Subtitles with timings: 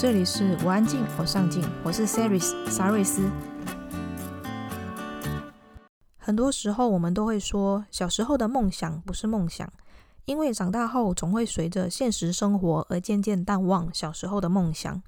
[0.00, 3.30] 这里是我安静，我上进，我是 Saris 沙瑞斯。
[6.16, 9.70] 很多时候，我们都会说，小时候的梦想不是梦想，
[10.24, 15.02] 因为长大后总会随着现实生活而渐渐淡忘小时候的梦想。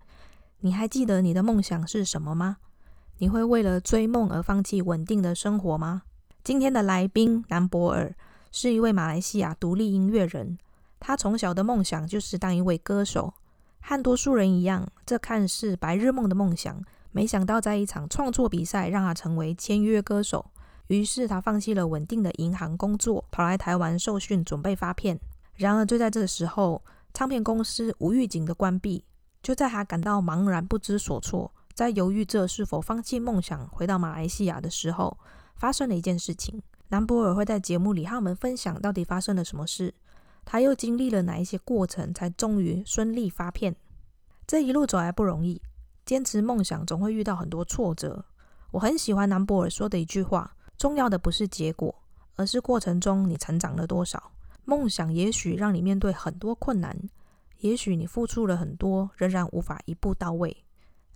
[0.61, 2.59] 你还记得你的梦想是什么吗？
[3.17, 6.03] 你会为了追梦而放弃稳定的生活吗？
[6.45, 8.15] 今天的来宾南博尔
[8.51, 10.59] 是一位马来西亚独立音乐人，
[11.01, 13.33] 他从小的梦想就是当一位歌手。
[13.83, 20.47] 和多数人一样，这看似白日梦的梦想，没想到在一场创作比赛让他成为签约歌手。
[20.87, 25.19] 于是他放弃了稳定的银行工作，跑来台湾受训，准备发片。
[25.57, 26.83] 然而就在这个时候，
[27.13, 29.05] 唱片公司无预警的关闭。
[29.43, 35.19] 就在他感到茫然不知所措，在犹豫着是否放弃梦想回到马来西亚的时候，
[35.57, 36.63] 发生了一件事情。
[36.89, 39.95] 南博尔会在节目里和我们分享到底发生了什么事。
[40.45, 43.75] 他又经历了哪一些过程，才终于顺利发片？
[44.47, 45.61] 这一路走来不容易，
[46.05, 48.25] 坚持梦想总会遇到很多挫折。
[48.71, 51.95] 我很喜欢南博尔说的一句话：重要的不是结果，
[52.37, 54.33] 而是过程中你成长了多少。
[54.65, 56.97] 梦想也许让你面对很多困难，
[57.59, 60.65] 也许你付出了很多，仍然无法一步到位。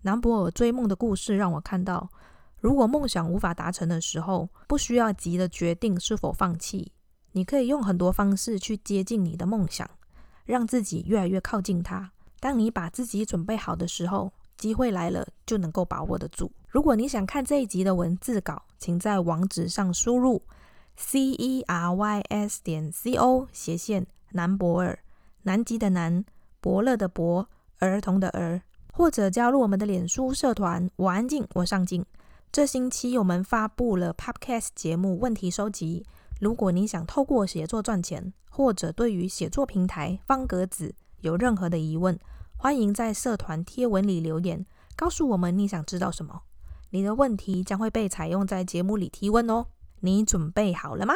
[0.02, 2.08] 南博尔追梦的故事让我看到，
[2.60, 6.92] 如果梦想无法达成的时候，不需要急着决定是否放弃。
[7.36, 9.86] 你可以用很多方式去接近你的梦想，
[10.46, 12.10] 让自己越来越靠近它。
[12.40, 16.50] 当你把自己准备好的时候，机会来了就能够把握得住。
[16.66, 20.40] 如果你想看这一集的文字稿，请在网址上输入
[20.96, 24.98] c e r y s 点 c o 斜线南博尔，
[25.42, 26.24] 南极的南，
[26.62, 27.46] 伯乐的伯，
[27.80, 28.62] 儿童的儿，
[28.94, 30.90] 或者加入我们的脸书社团。
[30.96, 32.02] 我安静，我上进。
[32.50, 36.06] 这星期我们发布了 Podcast 节目问题收集。
[36.38, 42.18] 如果你想透过写作赚钱，或者对于写作平台方格子有任何的疑问，
[42.58, 46.42] 欢迎在社团贴文里留言，告诉我们你想知道什么。
[46.90, 49.68] 你的问题将会被采用在节目里提问哦。
[50.00, 51.14] 你准备好了吗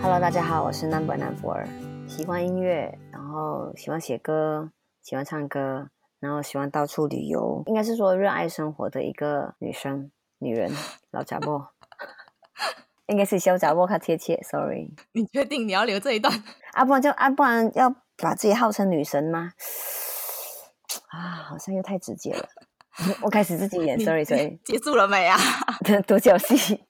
[0.00, 1.68] ？Hello，大家好，我是 Number 南博尔，
[2.06, 4.70] 喜欢音乐，然后喜欢写歌。
[5.04, 10.72] 喜欢唱歌，然后喜欢到处旅游，应该是说热爱生活的一个女生、女人、
[11.10, 11.68] 老杂货，
[13.04, 14.40] 应该是小杂货，较贴切。
[14.42, 16.32] Sorry，你确定你要留这一段？
[16.72, 19.52] 啊，不然就啊，不然要把自己号称女神吗？
[21.08, 22.48] 啊，好像又太直接了。
[23.20, 25.36] 我开始自己演，Sorry，Sorry，结束了没啊？
[26.06, 26.82] 独角戏，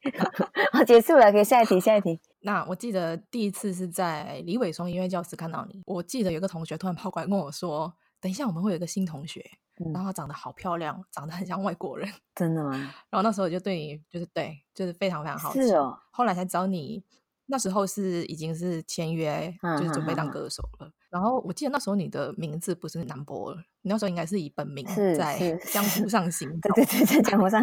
[0.78, 2.20] 我结束了，可以下一题，下一题。
[2.42, 7.92] 那我记得第一次是在李伟松音乐教室看到你，我记得有个同学突然跑过来跟我说。
[8.24, 9.44] 等一下，我们会有一个新同学，
[9.78, 12.70] 嗯、然后她长得好漂亮，长得很像外国人， 真的吗？
[13.10, 15.60] 然后那时候我就对你就是对，就是非常非常好奇。
[15.60, 15.94] 是哦。
[16.10, 17.04] 后来才知道你
[17.44, 20.86] 那时候是已经是签约，嗯、就是准备当歌手了。
[20.86, 26.48] 嗯、然后我记得那时候你的名字不是南博尔，你那时候应该是以本名在江湖 上行。
[26.62, 27.62] 对对对，在江湖上，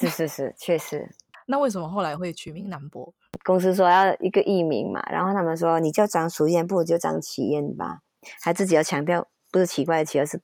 [0.00, 1.14] 是是是，确实。
[1.46, 3.12] 那为什么后来会取名南博？
[3.44, 8.00] 公司说要一个艺名嘛，然后他们说你叫张淑燕，不如就张启燕吧，
[8.40, 9.28] 还自己要强调。
[9.50, 10.40] 不是奇怪的奇，而是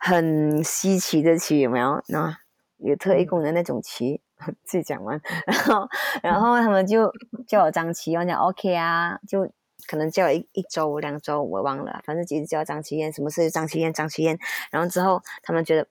[0.00, 2.02] 很稀奇的奇，有没有？
[2.08, 2.36] 那
[2.78, 4.20] 有特异功能那种奇，
[4.64, 5.88] 自己讲完， 然后，
[6.22, 7.10] 然后他们就
[7.46, 9.50] 叫我张琪，我讲 OK 啊，就
[9.86, 14.38] 可能叫了一一周、两周，我忘了，反正一直叫张琪燕，什么事张琪燕、张琪燕，
[14.70, 15.86] 然后之后他们觉得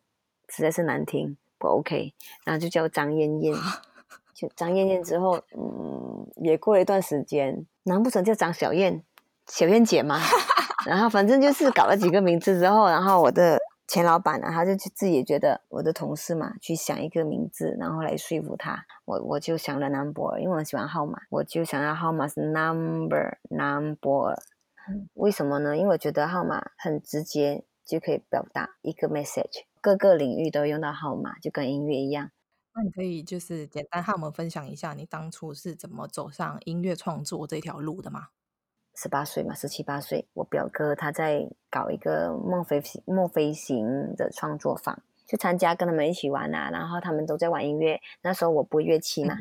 [0.49, 3.55] 实在是难听，不 OK，然后就叫张燕燕，
[4.35, 9.03] 就张燕燕之后，嗯，也过了一段时间，难不成叫张小燕、
[9.47, 10.19] 小燕姐吗？
[10.85, 18.85] 然后反正就是搞了几个名字之后，然后我的前老板呢，他就自己觉得我的同事嘛，去想一个名字，然后来说服他。
[19.05, 24.35] 我我就想了 number，，因为我喜欢号码，我就想要号码是 number number。
[25.13, 25.77] 为什么呢？
[25.77, 29.63] 因为我觉得号码很直接，就可以表达一个 message。
[29.79, 32.31] 各个领域都用到号码，就跟音乐一样。
[32.75, 38.27] 那你可以就是简单和我们分享一下，你当初是怎么走上音乐创作这条路的吗？
[38.95, 44.97] 十八岁嘛，十七八岁，我表哥他在搞一个梦飞行梦飞行的创作坊，
[45.27, 47.99] 去参加跟他们一起玩啊，然后他们都在玩音乐。
[48.21, 49.37] 那时候我不会乐器嘛，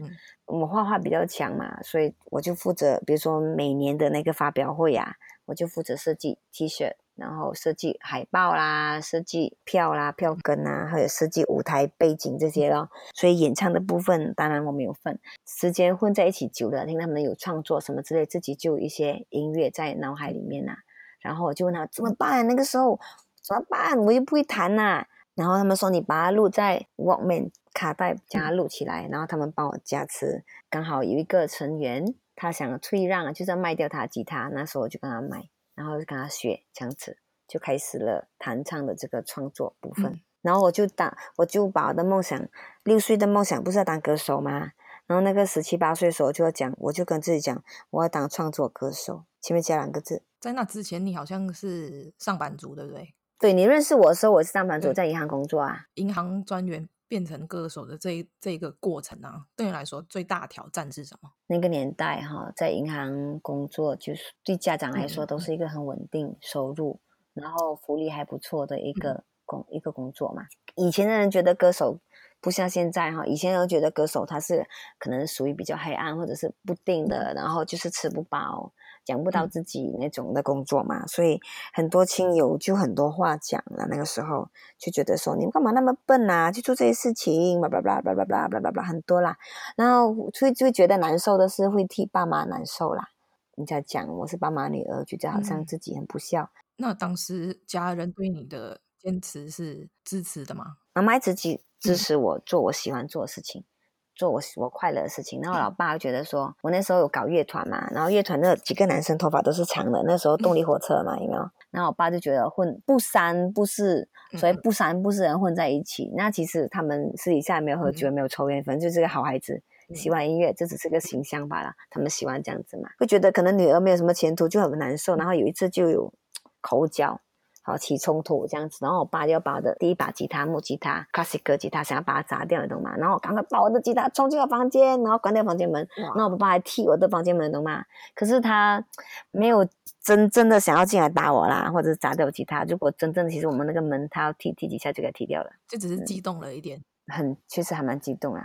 [0.47, 5.17] 我画画比较强嘛，所以我就负责，比如说每年的那个发表会啊，
[5.47, 6.93] 我就负责设计 T 恤。
[7.23, 12.91] 然后设计海报啦，设计票啦、票根啊，还有设计舞台背景这些咯。
[13.15, 15.21] 所以演唱的部分，当然我没有份。
[15.47, 20.75] 时间混在一起久了，听他们有创作什么之类，自己就有一些音乐在脑海里面呐、
[21.21, 22.49] 然后我就问他怎么办？
[22.49, 22.99] 那个时候
[23.41, 23.97] 怎么办？
[23.99, 30.45] 我又不会弹呐、然后他们说你把它录在 Walkman 卡带，将它录起来，然后他们帮我加持。
[30.69, 40.07] 刚好有一个成员他想退让，就是要卖掉他的吉他，那时候我就跟他买，然后就跟他学，这样子就开始了弹唱的这个创作部分。
[40.07, 42.49] 嗯、然后我就当我就把我的梦想，
[42.85, 44.73] 六岁的梦想不是要当歌手吗？
[45.07, 50.23] 然后那个十七八岁的时候就要讲，我就跟自己讲，我要当创作歌手，前面加两个字。
[50.39, 53.15] 在那之前，你好像是上班族，对不对？
[53.39, 55.87] 对，你认识我的时候，我是上班族，在银行工作啊。
[55.95, 61.31] 银行专员变成歌手的这一这个过程啊，对你来说最大挑战是什么？
[61.47, 66.99] 那个年代哈，在银行工作，就是对家长来说都是一个很稳定收入，
[67.35, 70.47] 嗯、然后福利还不错的一个工、嗯、一个工作嘛。
[70.75, 72.01] 以前的人觉得歌手
[72.41, 74.67] 不像现在哈，以前人觉得歌手他是
[74.99, 78.73] 可能属于比较黑暗或者是不定的，然后就是吃不饱。
[79.05, 81.41] 讲不到自己那种的工作嘛，嗯、所以
[81.73, 83.87] 很多亲友就很多话讲了。
[83.91, 86.53] 那个时候就觉得说，你们干嘛那么笨啊？
[86.53, 89.37] 去做这些事情，叭叭叭叭叭叭叭叭叭很多啦。
[89.77, 93.09] 然后会就会觉得难受的是会替爸妈难受啦。
[93.57, 96.43] 人家讲我是爸妈女儿，觉得好像自己很不孝。
[96.43, 100.77] 嗯、那当时家人对你的坚持是支持的吗？
[100.95, 103.65] 妈妈一直支支持我做我喜欢做的事情。
[104.13, 111.51] 嗯做我我快乐的事情，然后我老爸觉得说，我那时候有搞乐团嘛，然后乐团那几个男生头发都是长的，那时候动力火车嘛，有没有？
[111.71, 114.07] 然后我爸就觉得混不三不四，
[114.39, 119.63] 所以不三不四人混在一起，那其实他们私底下没有喝酒，没有抽烟，反正就是个好孩子，
[119.95, 121.73] 喜欢音乐，这只是个形象罢了。
[121.89, 125.17] 他们喜欢这样子嘛，会觉得可能女儿没有什么前途，就很难受。
[125.17, 126.13] 然后有一次就有
[126.61, 127.21] 口角。
[127.65, 132.95] 好起冲突这样子，然后我爸就要把我的第一把吉他木吉他 classic 吉他想要把它砸掉，你懂吗？
[132.97, 137.85] 然后赶快把我的吉他冲进了房间，然后关掉房间门，哇然后我爸爸还踢我的房间门，懂吗？
[138.15, 138.85] 可是他
[139.31, 139.67] 没有
[140.03, 142.65] 真正的想要进来打我啦，或者是砸掉吉他。
[142.65, 148.43] 如果真正，其实我们那个门他要踢踢几下就给踢掉了，就只是激动了一点，嗯、很确实还蛮激动啊，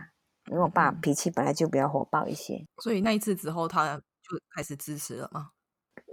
[0.51, 5.49] 因为我爸脾气本来就比较火爆一些，嗯、所以那一次之后他就开始支持了嘛。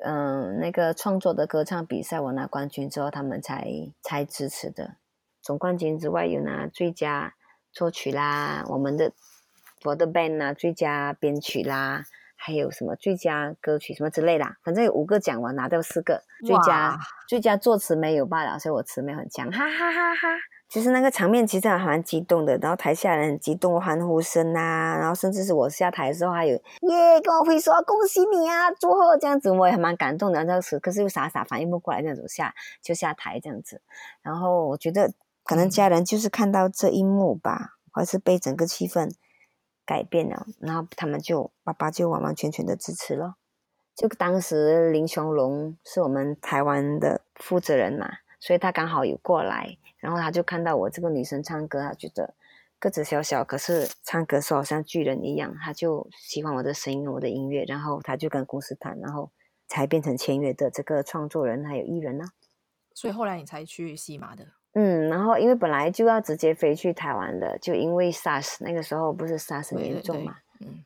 [0.06, 3.66] 嗯，那个创作的歌唱比赛，我拿冠军之后，他们才
[4.02, 4.96] 才支持的。
[5.40, 7.34] 总冠军之外，有拿最佳
[7.72, 9.12] 作曲啦，我们的
[9.84, 12.04] 我的 band 啊最佳编曲啦，
[12.36, 16.22] 还有什么最佳歌曲什么之类的，反正有五个奖，我拿到四个。
[16.46, 20.28] 最佳最佳作词没有罢了，所以我词没有很强，哈哈哈哈。
[20.74, 30.44] 其实那个场面其实还蛮激动的，然后台下人很激动，欢呼声啊，然后甚至是我下台的时候还有耶，跟我挥手恭喜你啊，祝贺这样子，我也还蛮感动的。
[30.44, 33.82] 当时可是又傻傻反应不过来，这样子下就下台这样子。
[34.20, 35.12] 然后我觉得
[35.44, 39.08] 可能家人就是看到这一幕吧，还是被整个气氛
[39.86, 43.36] 改变了，然后他们就爸爸就完完全全的支持了。
[43.94, 48.08] 就当时林雄龙是我们台湾的负责人嘛，
[48.44, 49.74] 所以他刚好有过来。
[49.96, 52.34] 然后他就看到我这个女生唱歌，他觉得
[52.78, 57.64] 个子小小，可是唱歌是好像巨人一样，他就喜欢我的声音、我的音乐。
[57.66, 59.30] 然后他就跟公司谈，然后
[59.66, 62.26] 才变成签约的这个创作人还有艺人呢。
[62.92, 64.46] 所以后来你才去西马的。
[64.74, 70.84] 嗯，然后因为本来就要直接飞去台湾的，就因为 SARS 那个时候不是 SARS 很严重嘛，嗯，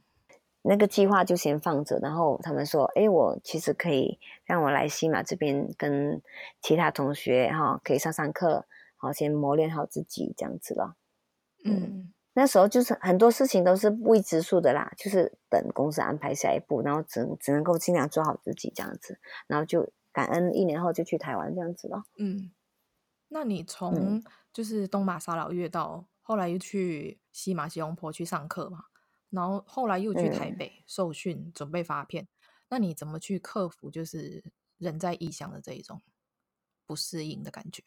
[0.63, 1.99] 那个计划就先放着。
[2.01, 6.23] 然后他们说，哎，我其实可以让我来西马这边跟
[6.61, 8.67] 其他同学哈，可以上上课。
[9.01, 10.97] 好，先磨练好自己这样子了。
[11.65, 22.03] 嗯，嗯，那时候就是很多事情都是未知数的啦，就是等公司安排下一步，然后只只能够尽量做好自己这样子，然后就感恩一年后就去台湾这样子了。
[22.19, 22.51] 嗯，
[23.29, 24.21] 那你从
[24.53, 28.87] 就是东马沙老乐到后来又去西马西红坡去上课嘛，
[29.31, 32.27] 然后后来又去台北、嗯、受训，准备发片，
[32.69, 34.45] 那你怎么去克服就是
[34.79, 36.01] 人在异乡的这一种
[36.87, 37.83] 不适应的感觉？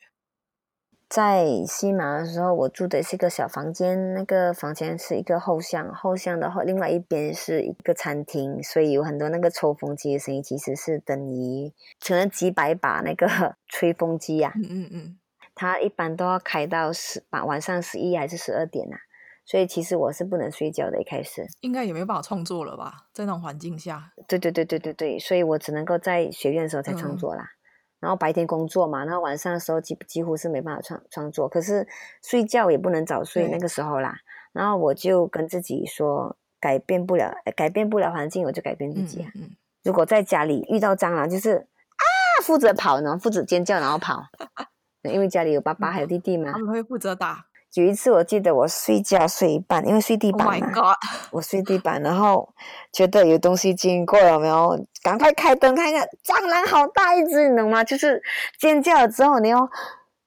[1.10, 13.28] 在西马的时候，我住的是一个小房间，那个房间是一个后巷，后巷的后另外一边是一个餐厅，所以有很多那个抽风机的声音，其实是等于可能几百把那个
[13.68, 14.54] 吹风机呀、啊。
[14.56, 15.20] 嗯嗯嗯，
[15.54, 19.00] 它一般都要开到十把晚上十一还是十二点呐、啊，
[19.46, 21.02] 所以其实我是不能睡觉的。
[21.02, 24.12] 一开始应该也没办法创作了吧，在那种环境下。
[24.28, 27.44] 对对对对对对，所以我只能够在学院的时候才创作啦。
[27.44, 27.58] 嗯
[28.02, 31.88] 然后白天工作嘛，然后晚上的时候几几乎是没办法创创作，可是
[32.24, 34.16] 睡觉也不能早睡那个时候啦。
[34.54, 39.30] 然后我就跟自己说，改变不了，改变不了环境，我就改变自己啊。
[39.36, 39.50] 嗯嗯、
[39.84, 42.04] 如果在家里遇到蟑螂，就是啊，
[42.42, 44.24] 负责跑，然后负责尖叫，然后跑，
[45.06, 47.46] 因为家里有爸爸还有弟弟嘛，他们会负责打。
[47.76, 50.96] 有一次我记得我睡觉睡一半，因为睡地板嘛，Oh.
[51.32, 52.54] 我睡地板，然后
[52.92, 54.86] 觉得有东西经过，了没有？
[55.02, 57.84] 赶快开灯看看，蟑螂好大一只，你懂吗？
[57.84, 58.22] 就是
[58.60, 59.70] 尖叫了之后，你要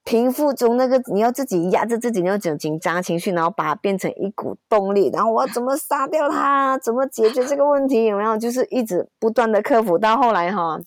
[0.04, 6.78] 平复中那个，你要自己压着自己那种紧张情绪，然后把它变成一股动力，然后我要怎么杀掉它？
[6.78, 8.06] 怎么解决这个问题？
[8.06, 8.38] 有没有？
[8.38, 10.78] 就是一直不断的克服，到后来哈，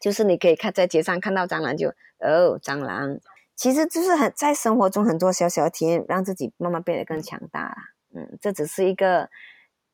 [0.00, 1.88] 就是你可以看在街上看到蟑螂就
[2.20, 3.18] 哦，蟑螂，
[3.60, 7.76] 其实就是很在生活中很多小小的体验，让自己慢慢变得更强大啦。
[8.14, 9.28] 嗯，这只是一个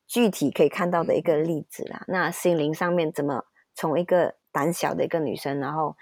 [0.06, 2.04] 具体可以看到的一个例子啦。
[2.06, 3.44] 那心灵上面怎么
[3.74, 5.96] 从一个胆小的一个女生，然后。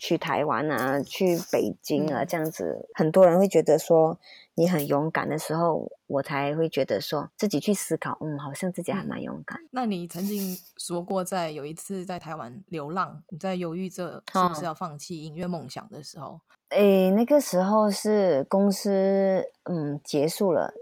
[0.00, 4.18] 去台湾啊，去北京啊，这样子，嗯、很多人会觉得说
[4.54, 9.60] 你很勇敢的时候，我才会觉得说自己去思考，嗯，好像自己还蛮勇敢。
[9.70, 20.74] 那你曾经说过，在有一次在台湾流浪，你在犹豫着是不是要放弃音乐梦想的时候，诶，那个时候是公司嗯结束了，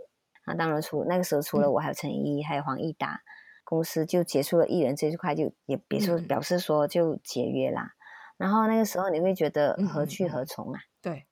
[0.45, 3.21] 啊，当然除那个时候除了我还有陈依依，还有黄义达，
[3.65, 7.83] 公司就结束了艺人这一块，就也别说表示说就解约啦。
[7.83, 7.97] 嗯
[8.37, 10.81] 然后那个时候你会觉得何去何从啊？
[10.81, 11.27] 嗯、对，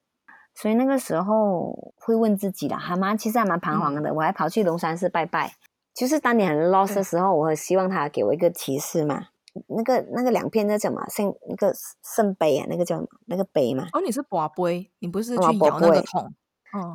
[0.55, 4.09] 所以那个时候会问自己啦，还蛮其实还蛮彷徨的。
[4.09, 5.53] 嗯、我还跑去龙山寺拜拜，
[5.93, 9.27] 就是当你很 lost 的时候，我很希望他给我一个提示嘛。
[9.69, 13.87] 那个那个两片那叫什么圣那个圣杯啊，那个叫那个杯嘛。
[13.93, 16.35] 哦，你是拔杯，你不是去摇那个桶？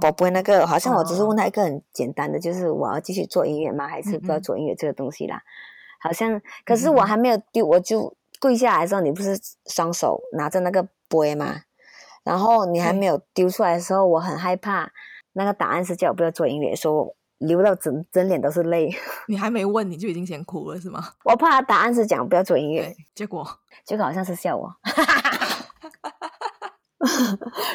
[0.02, 3.88] 博杯那个好像我只是问他一个很简单的，就是我要继续做音乐吗？
[3.88, 5.38] 还是不要做音乐这个东西啦？
[5.38, 5.42] 嗯、
[6.02, 8.16] 好像可是我还没有丢，我就。
[8.40, 9.36] 跪下来的时候，你不是
[9.66, 11.62] 双手拿着那个杯吗？
[12.24, 14.92] 然后你还没有丢出来的时候，我很害怕。
[15.34, 18.90] 那个答案是叫我不要做音乐，说我流到整整脸都是泪。
[19.28, 21.04] 你还没问，你就已经先哭了是吗？
[21.26, 23.48] 我怕答案是讲不要做音乐，结果
[23.86, 24.74] 结果好像是笑我。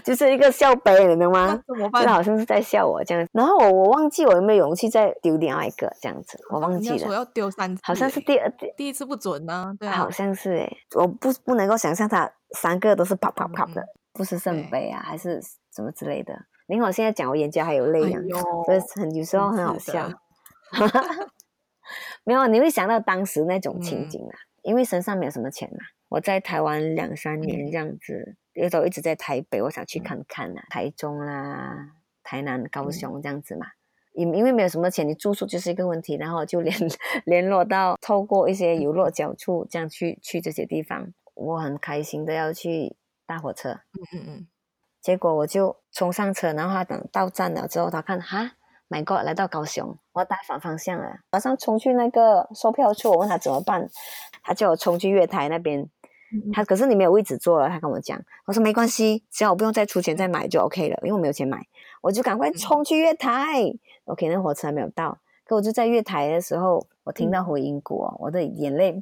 [0.05, 1.59] 就是一个笑杯，你知道吗？
[1.67, 2.03] 怎么办？
[2.05, 3.27] 就好像是在笑我这样。
[3.33, 7.09] 然后我我忘记我有没有勇气再丢另外一个这样子，我忘记了。
[7.09, 9.73] 我要丢三次，好像是第二第第一次不准呢、啊。
[9.79, 15.41] 对、啊，好像是诶，我不不能够想象他三个都是啪啪啪的，嗯、不是圣杯啊，还是
[15.75, 16.35] 什么之类的。
[16.67, 18.21] 你看我现在讲，我眼角还有泪啊，
[18.65, 20.11] 所以很有时候很好笑。
[22.25, 25.79] 没有，你会想到当时那种情景啊，嗯、因为身上没有什么钱嘛。
[26.09, 28.15] 我在台湾两三年这样子。
[28.15, 31.89] 嗯有时候一直在台北，我想去看看啊，嗯、台中啦、
[32.23, 33.67] 台南、高雄这样子嘛。
[34.13, 36.77] 因、嗯、因为没有什么钱，你住宿就是一个问题，然后就联
[37.25, 41.15] 联络到，透过一些游落脚处这样去去这些地方。
[41.33, 44.47] 我很开心的要去搭火车，嗯嗯嗯。
[45.03, 48.53] 结果我就冲上车，然后他等到站了之后，他看哈
[48.89, 53.89] ，My God，来到高雄，我打反方向了，马上冲去那个售票处，我问他怎么办，
[54.43, 55.91] 他叫我冲去月台那边。
[56.55, 61.61] 他可是你没有位置坐了，他跟我讲，我说没关系，只要我不用再出钱再买就 OK 了，因为我没有钱买，
[62.01, 63.61] 我就赶快冲去月台。
[63.61, 69.01] 嗯、OK，那火车还没有到，可我就在月台的时候，我听到回音谷，哦，我的眼泪啪。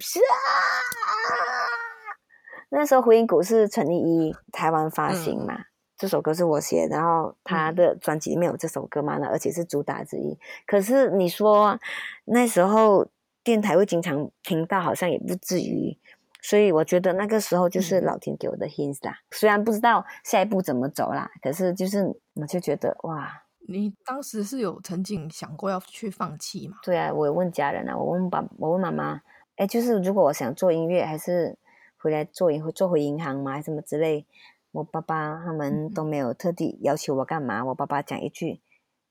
[2.71, 5.65] 那时候回音谷是陈依依台湾发行嘛，嗯、
[6.01, 10.39] 这首歌是我写，然后他的专辑里面有这首歌嘛，那而且是主打之一。
[10.67, 11.79] 可是你说
[12.25, 13.07] 那时候
[13.45, 15.99] 电台会经常听到，好像也不至于。
[16.41, 22.03] 所以我觉得那个时候就是老天给我的 hints 啦，嗯、虽然不知道下一步怎么走啦，可是就是
[22.33, 23.31] 我就觉得哇，
[23.69, 26.79] 你当时是有曾经想过要去放弃吗？
[26.83, 29.21] 对啊，我有问家人啊，我问爸，我问妈妈，
[29.57, 31.59] 哎，就是如果我想做音乐，还是
[31.99, 34.25] 回来做银做回银行嘛，还是什么之类，
[34.73, 38.63] 我爸爸他们都没有特地要求我干嘛，嗯、我爸爸讲一句，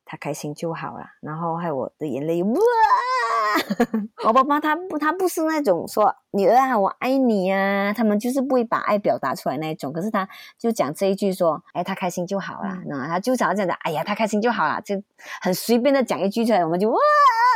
[0.06, 2.60] 他开心就好了，然后害我的眼泪哇。
[4.28, 9.92] 我爸爸他不，他不是那种说女儿啊，我爱你啊，他们就是不会把爱表达出来那一种。
[9.92, 15.02] 可是他就讲这一句说，哎，他开心就好啦，那、嗯、他就常常讲的，哎呀，他开心就好啦，就
[15.42, 16.98] 很随便的讲一句出来，我们就哇，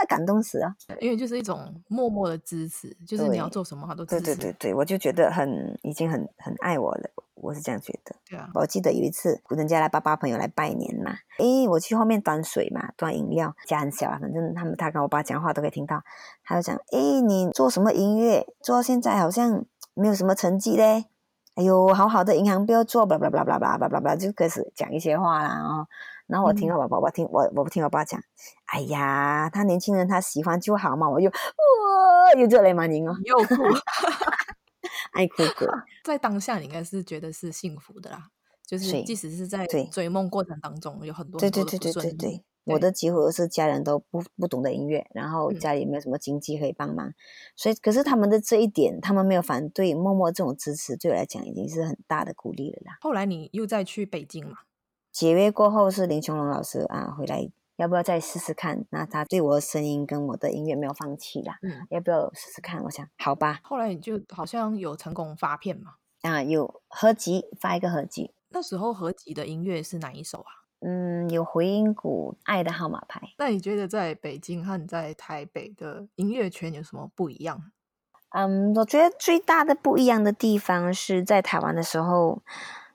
[0.08, 0.75] 感动死了。
[1.00, 4.25] 因为就是一种默默的支持，就是你要做什么，他都支持。
[4.25, 7.10] 对对对对，我就觉得很已经很很爱我了。
[7.36, 8.50] 我是这样觉得，对啊。
[8.53, 16.01] 我记得有一次，人家来爸爸朋友来拜年嘛，诶，我去后面端水嘛，端饮料，家很小啊，反正他们他跟我爸讲话都可以听到。
[16.43, 18.45] 他就讲，诶，你做什么音乐？
[18.62, 21.05] 做到现在好像没有什么成绩嘞。
[21.55, 25.50] 哎呦，好好的银行不要做，blah blah blah blah blah blah blah blah，就开始讲一些话啦。
[25.50, 25.85] 然后，
[26.27, 28.19] 然后我听到我爸，我听我我听我爸讲，
[28.65, 31.09] 哎呀，他年轻人他喜欢就好嘛。
[31.09, 33.55] 我又哇，又热泪满盈哦，又哭。
[35.13, 35.67] 爱哭鬼，
[36.03, 38.29] 在当下你应该是觉得是幸福的啦，
[38.65, 47.13] 就是即使是在追梦过程当中有很多对对对对对对，我的几乎是家人都不不懂得音乐，然后家里没有什么经济可以帮忙，
[47.55, 52.98] 所以可是他们的这一点，他们没有反对，默默这种支持，对我来讲已经是很大的鼓励了啦。
[53.01, 54.60] 后来你又再去北京嘛？
[55.12, 58.86] 解约过后是林琼龙老师啊回来，要不要再试试看？
[58.89, 61.60] 那他对我的声音跟我的音乐没有放弃啦。
[61.62, 62.84] 嗯，要不要试试看？
[62.84, 63.60] 我想，好吧。
[63.63, 65.96] 后来你就好像有成功发片嘛？
[66.22, 68.32] 啊，有合集发一个合集。
[68.50, 70.62] 那时候合集的音乐是哪一首啊？
[70.86, 73.22] 嗯，有回音谷《爱的号码牌》。
[73.38, 77.72] 那你觉得在北京和在台北的音乐圈有什么不一样？
[78.32, 82.42] 嗯，我觉得最大的不一样的地方是在台湾的时候，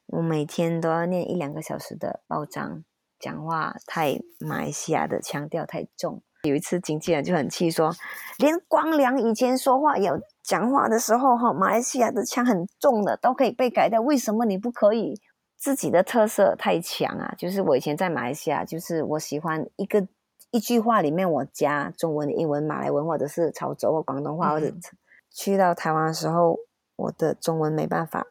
[0.06, 2.84] 我每天都要念一两个小时的报章，
[3.18, 6.22] 讲话太马来西亚的腔调太重。
[6.42, 7.92] 有一次经纪人就很气说，
[8.38, 15.20] 连光良以前说话有讲话的时候，哈，马来西亚的腔很重的都可以被改掉，为什么你不可以？
[15.58, 17.34] 自己的特色太强啊！
[17.36, 20.06] 就是我以前在马来西亚，就是我喜欢一个
[20.52, 24.72] 一句话里面我加中文、英文、马来文，或者是潮州或广东话，或者
[25.30, 26.56] 去到台湾的时候，
[26.94, 28.28] 我的中文没办法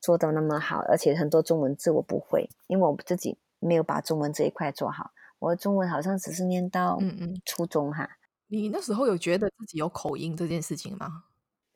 [0.00, 5.10] 做到那么好，而且很多中文字我不会，因为我自己没有把中文这一块做好。
[5.40, 8.08] 我的中文好像只是念到嗯嗯初中哈。
[8.46, 11.24] 你那时候有觉得自己有口音这件事情吗？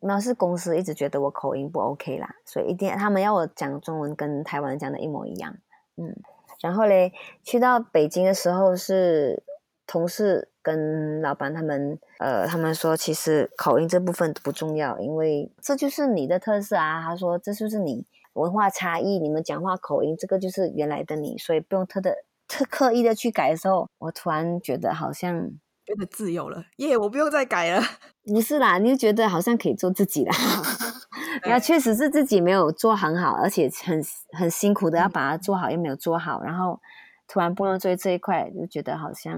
[0.00, 5.56] 那是公司一直觉得我口音不 OK 啦，所以一定他们要我讲中文跟台湾讲的一模一样。
[5.96, 6.14] 嗯，
[6.60, 7.12] 然后嘞，
[7.42, 9.42] 去到北京的时候是
[9.86, 17.02] 同事跟老板他们，呃，他们说其实口音这部分不重要，因为这就是你的特色啊。
[17.02, 22.14] 他说这就是你文化差异，你们讲话口音这个就是原来的你，所以不用特的
[22.46, 25.50] 特刻意的去改的时候，我突然觉得好像。
[25.88, 27.00] 觉得自由了，耶、yeah！
[27.00, 27.82] 我不用再改了。
[28.26, 30.36] 不是啦，你就觉得好像可以做自己啦。
[31.42, 34.04] 然后确实是自己没有做很好，而且很
[34.36, 36.42] 很辛苦的要把它做好，又没有做好。
[36.42, 36.78] 然后
[37.26, 39.32] 突然不能做这一块，就觉得好像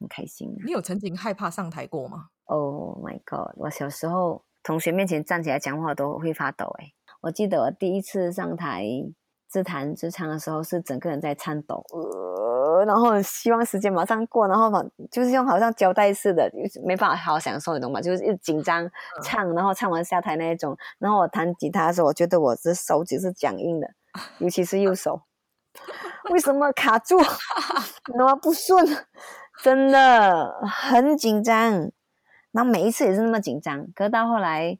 [0.00, 0.56] 很开心。
[0.64, 3.54] 你有曾经害怕上台过吗？Oh my god！
[3.56, 6.74] 我小时候同学面前站起来讲话都会发抖。
[6.78, 8.86] 哎，我记得我第一次上台
[9.54, 11.84] 自弹自唱的时候，是整个人在颤抖。
[11.92, 16.50] 呃然后希望时间马上过，然后嘛，就是用好像胶带似的，
[16.84, 18.00] 没办法好好享受，你懂吗？
[18.00, 18.90] 就是一紧张
[19.22, 20.76] 唱，然后唱完下台那一种。
[20.98, 23.88] 然后我弹吉他的时候，我觉得我的手指是僵硬的，
[24.38, 25.22] 尤其是右手，
[26.30, 27.16] 为什么卡住？
[28.18, 28.84] 那么不顺？
[29.62, 31.92] 真的很紧张。
[32.50, 33.86] 然后每一次也是那么紧张。
[33.94, 34.76] 可是到后来，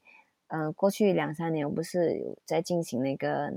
[0.49, 3.53] 嗯、呃，过去两三年，我不是有在进行那个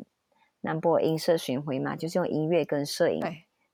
[0.68, 3.24] 南部音色巡回嘛，就是用音乐跟摄影。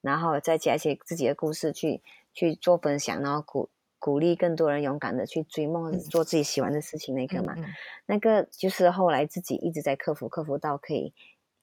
[0.01, 2.01] 然后再加一些自己的故事去
[2.33, 7.69] 去做分享，然后鼓鼓励更多人勇敢的去追梦，做自己喜欢的事情，那个嘛，嗯嗯、
[8.05, 11.13] 那个就是后来自己一直在克服，克服到可以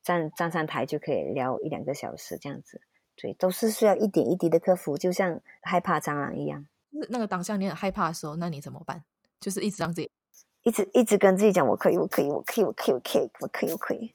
[0.02, 2.80] 站站上台就可以聊一两个小时这样子，
[3.14, 6.66] 对，都是需要一点一滴的克服，就像害怕蟑螂一样。
[7.10, 9.04] 那个当下你很害怕的时候，那你怎么办？
[9.38, 10.10] 就是一直让自己
[10.62, 14.12] 一直一直跟自己讲，我可以，我可以，我可以，我可以，我可以，我可以，我可以。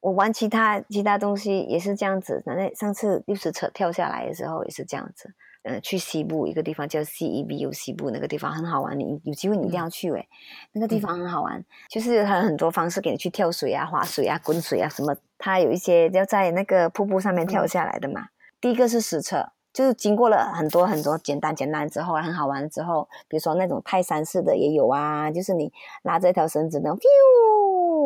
[0.00, 5.34] 我玩其他其他东西也是这样子，那上次六十车跳下来的时候也是这样子。
[5.64, 10.28] 嗯、呃，去西部一个地方叫 CEBU 西部那个地方很好玩，你有机会你一定要去诶、欸，
[10.72, 15.14] 那个地方很好玩，嗯、就是它有很多方式给你去跳水啊、滑水啊、滚水啊什么。
[15.36, 18.20] 它有一些要在那个瀑布上面跳下来的嘛。
[18.20, 18.28] 嗯、
[18.60, 26.88] 第一个是实测，就是经过了很多很多简单简单之后很好玩之后，比如说那种泰山式的也有啊，就是你拉着一条绳子那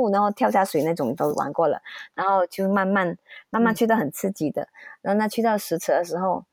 [0.03, 0.13] 种。
[0.13, 1.81] 然后跳下水那种都玩过了，
[2.15, 3.17] 然后就慢慢
[3.51, 4.69] 慢慢去到很刺激的，嗯、
[5.03, 6.45] 然后那去到石池的时候，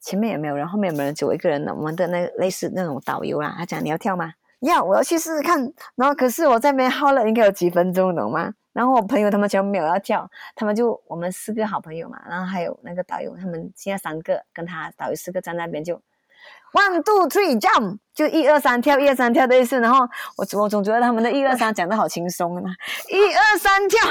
[0.00, 1.74] 前面也没有人，后面也没有人，只有我一个人了。
[1.74, 4.32] 我们的那类似那种导游啦，他讲，你要跳吗？
[4.60, 5.72] 要，我要去试试看。
[5.94, 8.52] 然后可是我在那边耗了应该有几分钟，懂吗？
[8.72, 16.00] 然后我朋友他们全没有要跳，他们就我们四个好朋友嘛，然后还有那个导游，他们现在三个跟他导游四个在那边就。
[16.74, 19.78] One two three jump，就一二三跳，一二三跳的意思。
[19.78, 20.00] 然后
[20.36, 22.62] 我我总觉得他们的一二三讲的好轻松啊，
[23.08, 24.02] 一二三跳，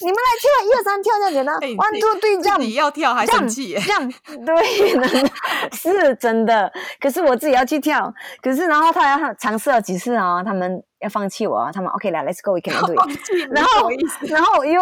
[0.00, 1.56] 你们来跳，一二三跳这样简单。
[1.56, 4.14] One two three jump，你要跳还生气？Jump，
[4.46, 5.26] 对，
[5.76, 6.72] 是真的。
[7.00, 13.18] 可是我自己要去跳，可是然后他要尝试了几次啊，他们要放弃我啊，他们 OK 来，Let's go，we can do it。
[13.50, 13.90] 然后
[14.28, 14.80] 然后我又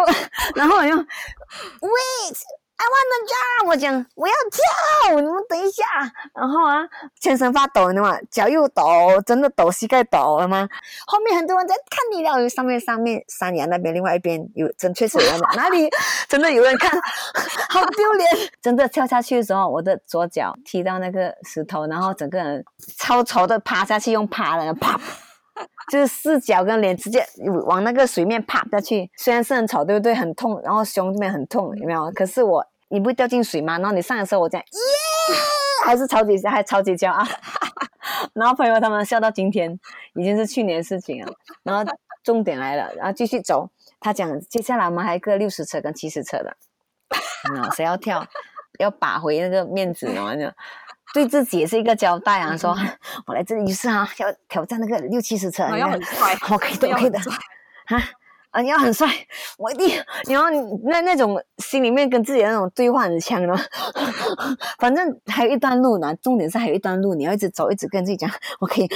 [0.53, 2.37] 然后我又 Wait。
[2.75, 5.83] I wanna jump，我讲我要跳，你们等一下。
[6.33, 6.83] 然后啊，
[7.19, 8.17] 全身发抖，你知道吗？
[8.29, 8.83] 脚又抖，
[9.25, 10.67] 真的抖，膝盖抖了吗？
[11.05, 15.89] 后面很多人在看你了，上面上面山崖那边，另外一边有真确实有人，哪里
[16.27, 16.91] 真的有人看，
[17.69, 18.29] 好丢脸。
[18.61, 22.65] 真的跳下去的时候，我的左脚踢到那个石头，然后整个人
[22.97, 24.99] 超丑的趴下去，用趴的啪，
[25.91, 27.25] 就是四脚跟脸直接
[27.65, 29.09] 往那个水面趴下去。
[29.17, 30.13] 虽然是很吵，对不对？
[30.15, 32.11] 很痛，然后胸这边很痛，有没有？
[32.11, 32.65] 可是我。
[32.89, 33.79] 你不会掉进水吗？
[33.79, 34.67] 然后你上的时候，我讲耶，
[35.83, 37.25] 还是超级还超级骄傲。
[38.33, 39.79] 然后朋友他们笑到今天，
[40.13, 41.33] 已经是去年的事情了。
[41.63, 41.83] 然后
[42.23, 43.67] 重点来了，然后继续走。
[43.99, 46.55] 他讲接下来我们还有个六十尺跟七十尺的，
[47.51, 48.23] 嗯，谁要跳，
[48.77, 50.37] 要把回那个面子呢？
[50.37, 50.45] 就
[51.13, 52.57] 对自己也是一个交代啊。
[52.57, 52.75] 说
[53.27, 57.19] 我来这里就是啊，要挑战那个六七十层，要很帅， 我，可以的，可以的。
[57.85, 58.01] 哈，
[58.51, 59.07] 啊，你要很帅，
[59.57, 60.49] 我一定，然后
[60.85, 63.55] 那那种心里面跟自己的那种对话很强的，
[64.77, 68.87] 反正还有一段路呢，重点是还有一段路，你要一直走，一直跟自己讲，我可以。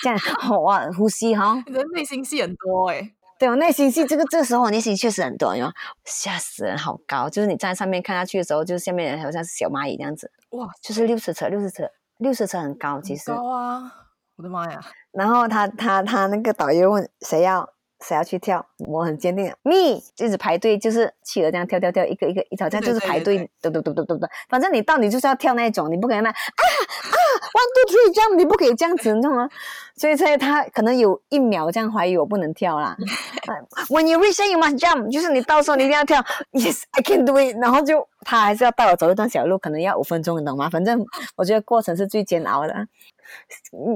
[0.00, 1.62] 这样，好啊，呼吸哈。
[1.66, 5.72] 你的内心戏很多哎、欸，对我内心戏这个这个时候我内心确实很多，哟，
[6.04, 13.92] 吓死人，好高，就是你站在上面看下去的时候，就是下面人好像是小蚂蚁这样子，哇，就是六十尺，六十尺，六十尺很高，其实高啊，
[14.36, 14.80] 我的妈呀！
[15.12, 17.75] 然后他他他那个导游问谁要。
[18.06, 18.64] 谁要去跳？
[18.86, 24.26] 我很坚定，me 一直排队，就是企鹅这样跳跳跳，一个一个一跳，这样就是排队，嘟嘟嘟嘟嘟嘟。
[24.48, 27.18] 反正你到你就是要跳那种，你不可能那啊啊
[27.52, 29.48] ，one two three jump，你不可以这样子，你知道吗？
[29.96, 32.96] 所以所以他可能有一秒这样怀疑我不能跳啦。
[33.88, 36.22] When you reach, you must jump，就是你到时候你一定要跳。
[36.52, 37.56] Yes, I can do it。
[37.60, 40.70] 然后就他还是要带我走一段小路，可能要五分钟，你懂吗？
[40.70, 42.86] 反正我觉得过程是最煎熬的，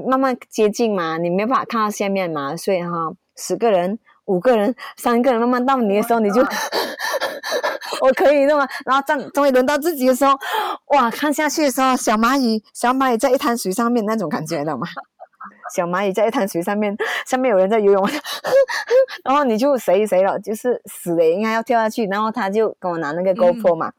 [0.05, 3.13] 慢慢接近嘛，你没办法看到下面嘛，所以哈。
[3.41, 6.41] 十个人、五个人、三个人，慢慢到你的时候，你就
[8.01, 8.67] 我可以，那么？
[8.85, 10.37] 然后终，终于轮到自己的时候，
[10.95, 11.09] 哇！
[11.09, 14.87] 看下去的时候，小蚂蚁，小蚂蚁在一滩水上面那种感觉，知道吗？
[15.75, 18.09] 小蚂蚁在一滩水上面，下面有人在游泳，
[19.23, 23.91] 然后你就谁谁了，就是死了，应该要跳下去，然后他就跟我拿那个 GoPro 嘛，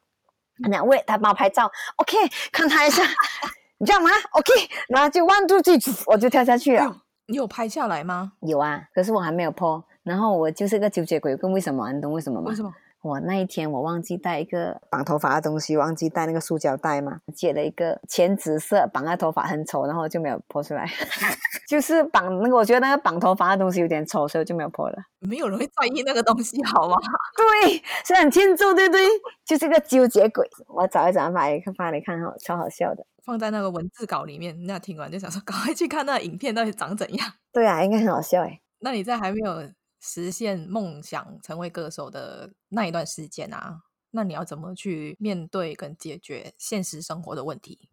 [0.69, 2.17] 两、嗯、位他帮我拍照，OK，
[2.53, 3.03] 看他一下，
[3.79, 4.53] 你知道吗？OK，
[4.89, 7.02] 然后就 one two three，我就跳下去了。
[7.27, 8.33] 你有拍下来吗？
[8.41, 9.83] 有啊，可是我还没有 po。
[10.03, 11.93] 然后我就是个纠结鬼，跟为什么？
[11.93, 12.51] 你懂为什么吗？
[12.51, 12.75] 为什么？
[13.03, 20.89] 我那一天我忘记带一个绑头发的东西，忘记带那个塑胶袋嘛，借了一个浅紫色绑在头发很丑，然后就没有 po 出来。
[21.69, 24.97] 就是绑那个，我觉得那个绑头发的东西有点丑，所以我就没有 po 了。
[25.19, 26.97] 没有人会在意那个东西，好吗？
[27.63, 29.05] 对，是很欠揍，对不对？
[29.45, 30.49] 就是个纠结鬼。
[30.69, 33.05] 我找一找发一个发给你看哈，超好笑的。
[33.25, 37.33] 放在那个文字稿里面，那听完就想说，赶快去看那个影片到底长怎样。
[37.53, 38.61] 对啊，应该很好笑诶。
[38.81, 39.63] 那你在还没有
[40.03, 47.89] 实现梦想成为歌手的那一段时间啊，那你要怎么去面对跟解决现实生活的问题？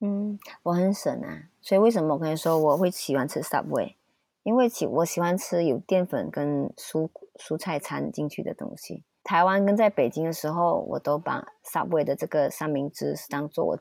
[0.00, 3.96] 嗯，我很省啊，所以为什么我跟你说我会喜欢吃 Subway？
[4.44, 9.04] 因为喜我喜欢吃有淀粉跟蔬蔬菜掺进去的东西。
[9.24, 13.78] 台湾跟在北京的时候，我都把 Subway 的这个三明治当做我。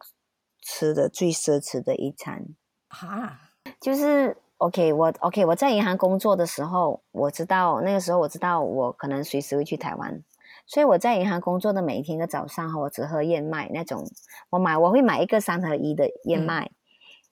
[0.59, 2.45] 吃的最奢侈的一餐
[2.89, 3.39] 哈，
[3.79, 10.23] 就是 OK，我 OK，我在银行工作的时候，我知道那个时候我知道我可能随时会去台湾，
[10.65, 14.03] 所以我在银行工作的每一天的早上哈，我只喝燕麦那种，
[14.49, 16.73] 我买我会买一个三合一的燕麦，嗯、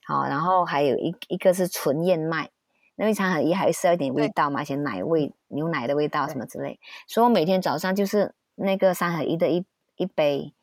[0.05, 2.49] 好，然后还有一一个是纯燕麦，
[2.95, 10.53] 那个三合一还是有点味道嘛，一些奶味、牛奶的味道什么之类，所以我每天早上就是那个三合一的一一杯。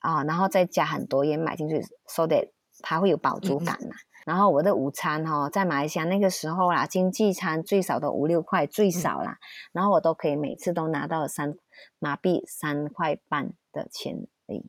[0.00, 2.48] 啊、哦，然后再加很多燕麦进去，so that
[2.80, 3.94] 它会有饱足感嘛。
[3.94, 9.32] 嗯、然后我的午餐哈、哦，在马来西亚那个时候啦，经济餐最少都五六块，最少啦。
[9.32, 9.38] 嗯、
[9.72, 11.54] 然后我都可以每次都拿到三
[11.98, 14.64] 马币三块半的钱而已，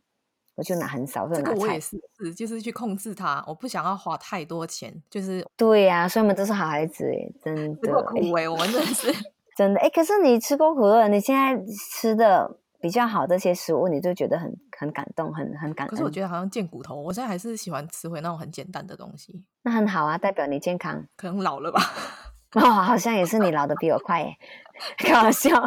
[0.56, 1.44] 我就拿很少，就拿菜。
[1.44, 8.04] 这个我也是，是就是去控制它，我不想要花太多钱，就是对呀、啊，所以我们都是好孩子诶，真的。
[8.04, 9.14] 苦诶，我们真的是
[9.56, 12.58] 真的诶，可是你吃过苦了，你现在吃的。
[12.84, 15.92] 比较好的一些食物，你就觉得很很感动，很很感动。
[15.92, 19.46] 可是我觉得好像见骨头，我现在还是喜欢吃回那种很简单的东西。
[19.64, 21.06] 那很好啊，代表你健康。
[21.16, 21.80] 可能老了吧？
[22.56, 24.36] 哦，好像也是你老的比我快耶。
[25.00, 25.58] 开玩笑，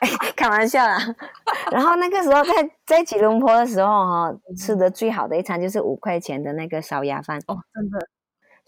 [0.00, 0.98] 哎，开玩笑啦。
[1.70, 2.52] 然后那个时候在
[2.84, 7.38] 在吉隆坡的时候哈，吃的最好的一餐就是五块钱的那个烧鸭饭。
[7.46, 8.08] 哦，真的。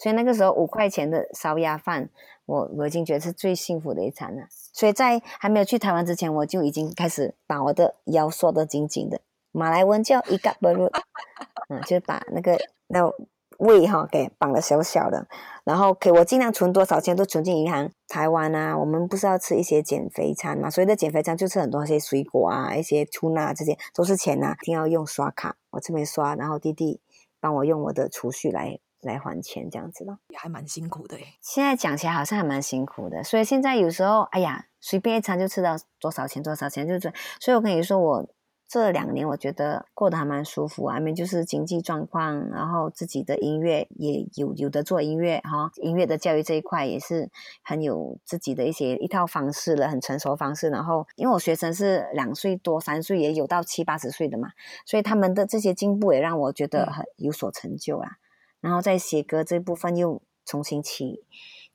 [0.01, 2.09] 所以那个时候五块钱的烧鸭饭，
[2.47, 4.47] 我我已经觉得是最幸福的一餐了。
[4.49, 9.21] 所以在还没有去台湾之前，我就已经开始把我的腰缩得紧紧的。
[9.53, 10.91] 马来文叫一嘎不鲁，
[11.69, 13.13] 嗯，就是把那个那
[13.59, 15.27] 胃哈给绑得小小的。
[15.65, 17.91] 然后给我尽量存多少钱都存进银行。
[18.09, 20.71] 台湾啊，我们不是要吃一些减肥餐嘛？
[20.71, 25.57] 所以的减肥餐就吃很多一些水果啊，一些吐纳这些都是钱啊，一定要用刷卡。
[25.73, 27.03] 我这边刷，然后弟弟
[27.39, 28.79] 帮我用我的储蓄来。
[29.03, 31.35] 来还钱这样子咯，也还蛮辛苦的诶。
[31.41, 37.13] 现在讲起来好像还蛮辛苦的，所以现在有时候，哎呀，随便一餐就吃到多少钱，多少钱，就是。
[37.41, 38.29] 所以我跟你说，我
[38.69, 47.31] 这两年我觉得过得还蛮舒服啊，因为就是经济状况，然后自己的音乐也有有的做音乐哈，音乐的教育这一块也是
[47.63, 50.69] 很有自己的一些一套方式了，很成熟方式。
[50.69, 54.51] 然后因为我学生是两岁多、三岁，也有到七八十岁的嘛，
[54.87, 58.19] 所以他们的这些进步也让我觉得很有所成就啊。
[58.61, 61.25] 然后在写歌这部分又重新启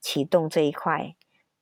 [0.00, 1.14] 启动这一块，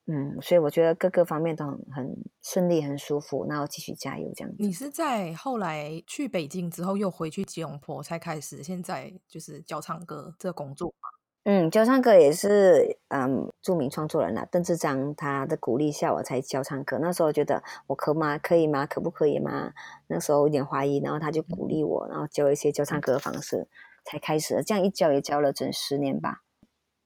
[0.07, 3.47] 嗯，所以我觉得各个方面都很很顺利，很舒服。
[3.49, 4.57] 然后继续加油这样子。
[4.59, 11.09] 你是在后来去北京之后又回去吉隆坡才开始现在就是教唱歌这个工作吗？
[11.47, 16.99] 嗯，教唱歌也是，嗯，著名创作人啊，邓智章他的鼓励下，我才教唱歌。
[16.99, 18.39] 那时候觉得我可吗？
[18.39, 18.87] 可以吗？
[18.87, 19.75] 可不可以吗？
[20.07, 23.69] 那时候有点怀疑，然后他就鼓励我，然后教一些教唱歌的方式，
[24.05, 24.63] 才开始了。
[24.63, 26.43] 这样一教也教了整十年吧。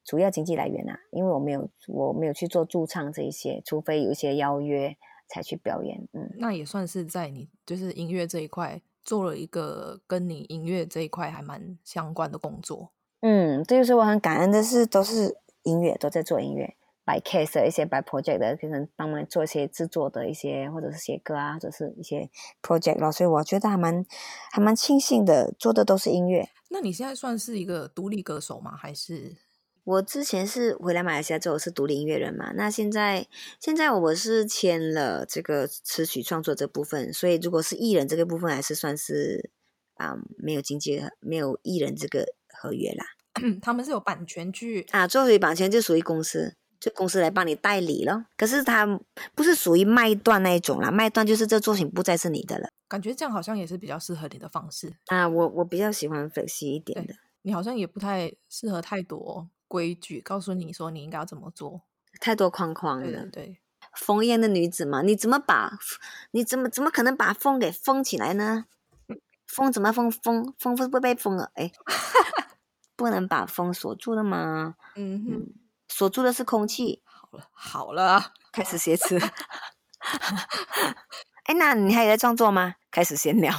[0.04, 4.96] 主要经济来源啊，因为我没有我没有去做驻唱这一些，除非有一些邀约
[5.28, 6.08] 才去表演。
[6.14, 12.90] 嗯，那也算是在你就是音乐这一块做了一个跟你音乐这一块还蛮相关的工作。
[13.20, 22.30] 嗯，这就是我很感恩的是，都是音乐，都在做音乐，by case 的一些 by project 的，可能帮忙做一些制作的一些，或者是写歌啊，或者是一些
[22.62, 24.06] project 咯，所以我觉得还蛮
[24.52, 26.48] 还蛮庆幸的，做的都是音乐。
[26.68, 28.76] 那你现在算是一个独立歌手吗？
[28.76, 29.36] 还是
[29.84, 32.52] 我之前是回来马来西亚之后是独立音乐人嘛？
[32.54, 33.26] 那现在
[33.60, 39.50] 现在我是签了这个词曲创作这部分，所以如果是艺人这个部分，还是算是
[39.94, 42.26] 啊、嗯、没有经济没有艺人这个。
[42.60, 43.04] 合约啦，
[43.62, 48.24] 他们是有版权去啊，作为版权就属于公司，就公司来帮你代理咯。
[48.36, 48.98] 可是他
[49.36, 52.68] 不是属于卖断那一种啦，卖断就是这作品不再是你的了。
[52.88, 55.28] 感觉这样好像也是比较适合你的方式啊。
[55.28, 61.82] 我我比较喜欢 flexi 一点的，你好像也不太适合太多规矩，告诉你说你应该要怎么做，
[62.20, 63.26] 太多框框了。
[63.26, 63.58] 对，对，
[63.94, 65.78] 风烟的女子嘛，你怎么把
[66.30, 68.66] 你怎么怎么可能把风给封起来呢？
[69.46, 70.10] 风怎么封？
[70.10, 71.50] 风风不会被封了？
[71.54, 71.70] 哎。
[72.98, 74.74] 不能把风锁住了吗？
[74.96, 75.54] 嗯哼，
[75.86, 77.00] 锁住的是空气。
[77.04, 79.16] 好了好了，开始写词。
[81.48, 82.74] 哎，那你还有在创作吗？
[82.90, 83.50] 开始闲聊。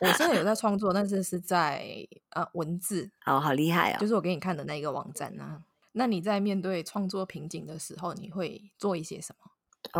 [0.00, 1.84] 我现在有在创作，但是是在
[2.30, 3.10] 呃文字。
[3.26, 3.98] 哦，好厉害哦！
[4.00, 5.60] 就是我给你看的那个网站啊。
[5.92, 9.50] 那你在面对创作瓶颈的时候，你会做一些什么？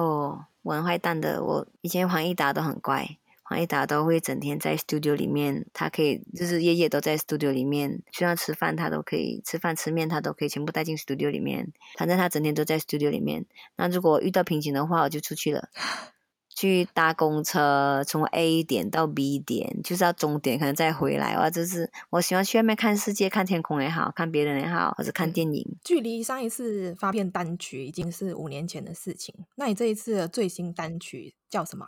[0.01, 1.45] 哦，我很坏蛋的。
[1.45, 3.07] 我以前黄义达都很乖。
[3.43, 11.71] 黄义达都会整天在 studio 里面，他可以就是夜夜都在 studio 里面，需要吃饭他都可以吃饭吃面，他都可以全部带进 studio 里面。
[11.99, 13.45] 反正他整天都在 studio 里面。
[13.77, 15.69] 那如果遇到瓶颈的话，我就出去了，
[16.57, 21.37] 去搭公车从 A 点到 B 点，就是要终点，可能再回来。
[21.37, 25.77] 哇，就是我喜欢去外面看世界，看天空也好看别人也好，或者看电影。
[25.85, 29.35] 距离上一次发片单曲已经是五年前的事情。
[29.57, 31.87] 那你这一次的最新单曲叫什么？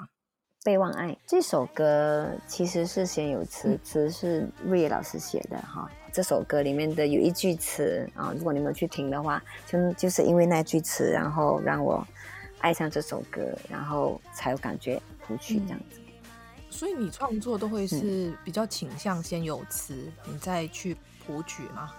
[0.64, 5.90] 备忘爱这首歌其实是先有词，词是瑞老师写的哈。
[6.12, 12.07] 这首歌里面的有一句词啊，如果你们去听的话，就就是因为那句词，然后让我
[12.61, 16.01] 爱上这首歌，然后才有感觉谱曲这样子。
[16.71, 21.90] 所以你创作都会是比较倾向先有词，你再去谱曲吗？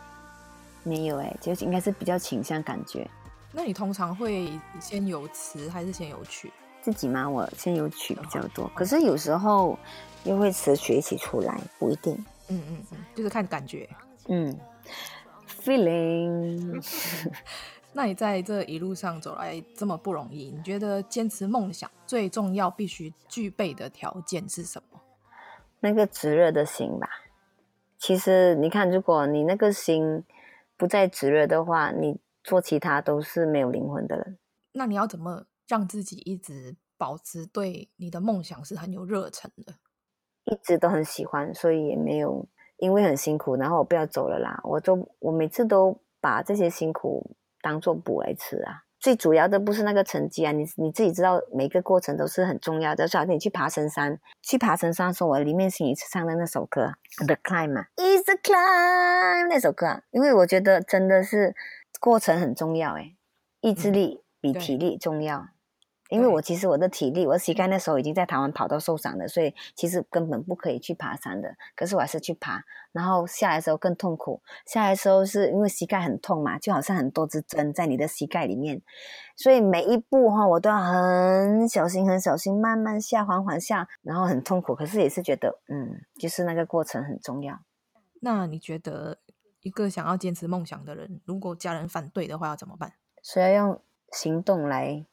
[0.83, 3.09] 没有哎，就应该是比较倾向感觉。
[3.51, 6.51] 那你通常会先有词还是先有曲？
[6.81, 9.77] 自己嘛，我先有曲比较多，可是有时候
[10.23, 12.13] 又会词曲一起出来，不一定。
[12.47, 13.89] 嗯嗯嗯，就是看感觉。
[14.27, 14.57] 嗯
[15.63, 16.81] ，feeling。
[17.93, 25.01] 那你在这一路上走来这么不容易，你觉得坚持梦想最重要、必须具备的条件是什么？
[25.79, 27.09] 那个炙热的心吧。
[27.97, 30.23] 其实你看，如果你那个心
[30.77, 34.37] 不再炙热的话，你做其他都是没有灵魂的人。
[34.73, 35.45] 那你要怎么？
[35.67, 39.75] 让自己一直保持对你的梦想是很有热忱的，
[40.45, 42.47] 一直都很喜欢，所以也没有
[42.77, 44.59] 因为很辛苦，然后我不要走了啦。
[44.63, 48.83] 我就我每次都把这些辛苦当做补来吃啊。
[48.99, 53.07] 最主要的不是那个成绩啊，你你自己知道，每个过程都是很重要的。
[53.07, 56.91] 就好像你去爬神山，去爬神山，的时候我里面心里唱的那首歌
[57.25, 61.55] 《The Climb》嘛，《Is the Climb》那首歌啊，因为我觉得真的是
[62.01, 63.15] 过程很重要，诶，
[63.61, 65.37] 意志力比体力重要。
[65.39, 65.49] 嗯
[66.09, 71.55] 因为我其实我的体力，我膝盖那时候已经在台湾跑到受伤了，所以其实根本不可以去爬山的。
[71.75, 74.41] 可是我还是去爬，然后下来的时候更痛苦。
[74.65, 78.81] 下来的时候是因为膝盖很痛嘛，就好像很多支针在你的膝盖里面，
[79.35, 84.73] 所以每一步哈我都要很小心、很小心，慢慢下、缓缓下，然后很痛苦。
[84.73, 87.59] 可是也是觉得，嗯，就是那个过程很重要。
[88.21, 89.19] 那你觉得
[89.61, 92.93] 一个想要坚持梦想的人，如果家人反对的话要怎么办？
[93.21, 95.05] 所以要用行动来。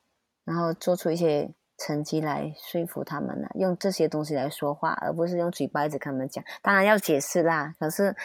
[0.46, 6.42] 然后做出一些成绩来说服他们呢，用这些东西来说话，而不是用嘴巴一直跟他们讲。
[6.62, 8.16] 当然要解释啦，可是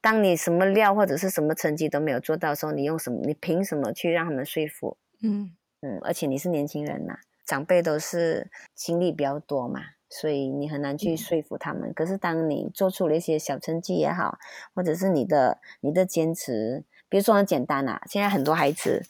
[0.00, 3.18] 当你什么料或者是什么成绩都没有做到的时候，你用什么？
[3.24, 4.96] 你凭什么去让他们说服？
[5.22, 11.90] 嗯嗯，而且你是年轻人呐，长辈都是经历比较多嘛，所以你很难去说服他们。
[11.90, 11.94] 嗯。
[11.94, 14.38] 可是当你做出了一些小成绩也好，
[14.74, 19.02] 或者是你的你的坚持，比如说很简单啊，现在很多孩子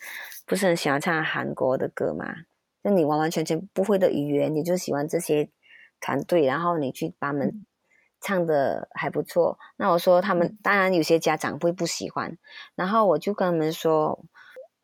[0.47, 2.25] 不是很喜欢唱韩国的歌吗？
[2.83, 5.51] 那你完完全全不会的语言，你就喜欢这些
[6.01, 7.67] 团队，然后你去把他们
[8.21, 9.59] 唱的还不错。
[9.77, 12.39] 那我说他们当然有些家长会不喜欢，
[12.75, 14.25] 然后我就跟他们说，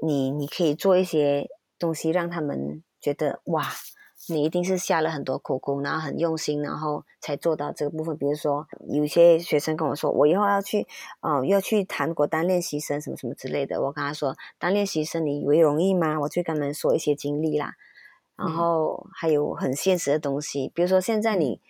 [0.03, 3.65] 你你可以做一些东西让他们觉得哇。
[4.29, 8.17] 你一定是下了很多苦功，然后很用心，然后才做到这个部分。
[8.17, 10.87] 比如说，有些学生跟我说，我以后要去，
[11.21, 13.81] 呃，要去韩国当练习生，什么什么之类的。
[13.81, 16.19] 我跟他说，当练习生你以为容易吗？
[16.21, 17.75] 我就跟他们说一些经历啦，
[18.37, 21.61] 然后还有很现实的东西，比如说现在你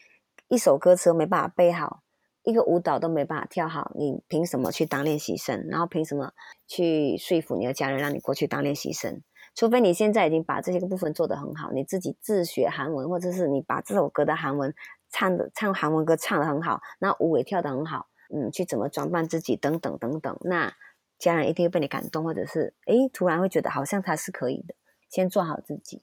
[0.48, 2.02] 一首歌词都没办法背好，
[2.42, 5.66] 一个舞蹈都没办法跳好，你凭什么去当练习生？
[5.68, 6.32] 然后凭什么
[6.66, 9.20] 去说服你的家人让你过去当练习生？
[9.56, 14.72] 除非你现在已经把这些个部分做得很好，你自己自学韩文，或者是你把这首歌的韩文
[15.08, 20.74] 唱的唱韩文歌唱得很好，那舞也跳得很好，嗯，去怎么装扮自己等等等等，那
[21.18, 24.74] 家人一定会被你感动，或者是诶，突然会觉得好像他是可以的。
[25.08, 26.02] 先做好自己。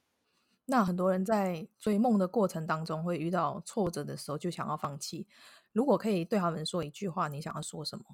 [0.65, 5.27] 那很多人在追梦的过程当中会遇到挫折的时候，就想要放弃。
[5.73, 8.05] 如果可以对他们说一句话，你想要说什么？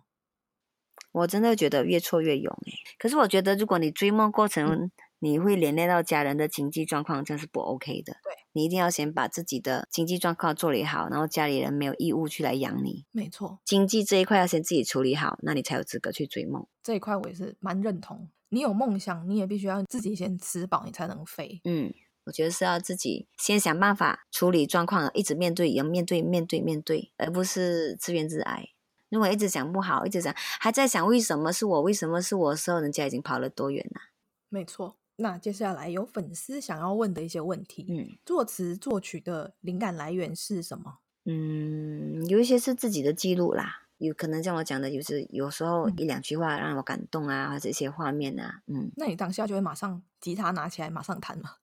[1.11, 2.73] 我真的觉得越挫越勇诶。
[2.97, 8.13] 可是我觉得如果你追梦过程，嗯你会连累到家人的经济状况，这是不 OK 的。
[8.23, 13.05] 对，你一定要先把自己的经济状况做理好，然后家里人没有义务去来养你。
[13.11, 16.65] 没错，经济这一块要先自己处理好，那你才有资格去追梦。
[16.81, 18.29] 这一块我也是蛮认同。
[18.49, 21.61] 你有梦想，你也必须要自己先吃饱，你才能飞。
[21.65, 28.69] 嗯，我觉得是要自己先想办法处理状况，一直面对，要面对，面对，面对，而不是自怨自艾。
[29.09, 34.01] 如果一直想不好，一直想还在想为什么是我，为什么是我的时候，人家已经跑了多远了。
[34.49, 34.95] 没错。
[35.21, 40.99] 那接下来有粉丝想要问的一些问题，嗯，作词作曲的灵感来源是什么？
[41.25, 51.55] 嗯，有一些是自己的记录啦，有可能像我讲的，就是有时候一两句话让我感动啊，或者一些画面啊，嗯，那你当下就会马上吉他拿起来马上弹吗？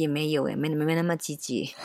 [0.00, 1.74] 也没有诶，没没没那么积极。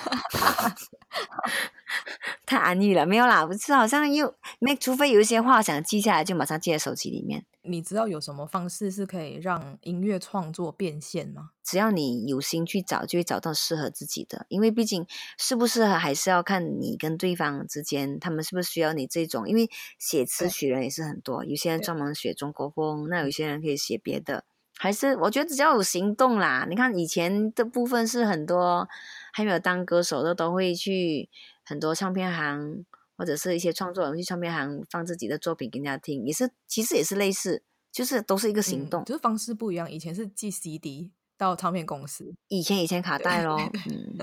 [2.46, 7.46] 太安逸了，没有啦，不是，好像又没，除非有一些话想记下来，就马上记在手机里面。
[7.62, 11.52] 你知道有什么方式是可以让音乐创作变现吗？
[11.64, 14.46] 只要你有心去找，就会找到适合自己的。
[14.50, 19.48] 因为毕竟适不适合，还是要看你跟对方之间，他们是不是需要你这种。
[19.48, 24.44] 因为写词曲人也是很多，有些人专门写中国风，那有些人可以写别的。
[24.78, 26.66] 还是我觉得只要有行动啦。
[26.70, 28.88] 你看以前的部分是很多
[29.32, 31.30] 还没有当歌手的都会去。
[31.66, 39.90] 很多唱片行或者是一些创作人去唱片行放自己的作品给人家听，也是其实也是类似，就是都是一个行动，嗯、就是方式不一样。
[39.90, 43.58] 以前是寄 CD 到唱片公司，以前以前卡带咯，
[43.90, 44.18] 嗯，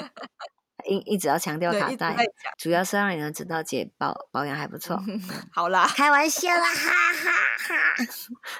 [0.82, 2.16] 一一直要强调卡带，
[2.58, 5.00] 主要是让人知道姐保保养还不错。
[5.52, 8.04] 好啦，开玩笑啦，哈哈哈。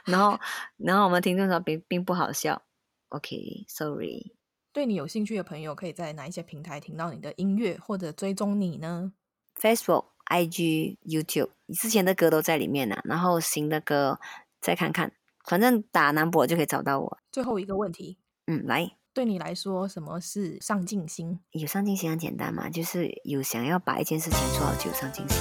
[0.05, 0.39] 然后
[0.77, 2.63] 然后我们听众说并并不好笑
[3.09, 4.35] ，OK，Sorry。
[4.73, 9.13] 对你有兴趣的朋友，可以在哪一些平台听到你的音乐，或者追踪你呢
[9.61, 13.03] ？Facebook、IG、YouTube，你之前的歌都在里面呢、啊。
[13.05, 14.21] 然后新的歌
[14.61, 15.13] 再看看，
[15.45, 17.19] 反正打南博就可以找到我。
[17.33, 21.41] 最后一个问题，嗯，来，对你来说，什么是上进心？
[21.51, 25.39] 有上进心很简单嘛，就是有想要把一件事情做好就有上进心。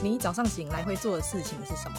[0.00, 1.98] 你早上醒来会做的事情是什么？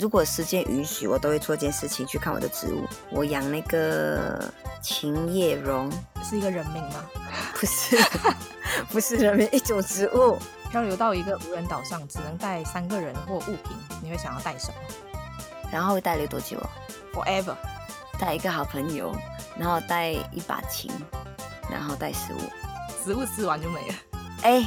[0.00, 2.84] 如果时间允许，我都会做一件事情，去看我的植物。
[3.10, 4.50] 我养那个
[4.82, 5.92] 琴叶榕，
[6.24, 7.04] 是一个人名吗？
[7.54, 7.96] 不是，
[8.90, 10.38] 不是人名，一种植物。
[10.70, 14.74] 漂流到一个无人岛上，只能带三个人或物品，你会想要带什么？
[15.70, 16.58] 然后会带了多久
[17.12, 17.54] ？Forever。
[18.18, 19.14] 带一个好朋友，
[19.58, 20.90] 然后带一把琴，
[21.70, 22.38] 然后带食物。
[23.04, 23.94] 食物吃完就没了。
[24.42, 24.64] 哎，